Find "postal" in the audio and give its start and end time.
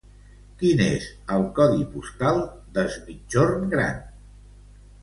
1.93-2.43